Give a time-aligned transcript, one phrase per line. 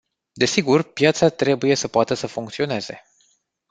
[0.35, 3.03] Desigur, piața trebuie să poată să funcționeze.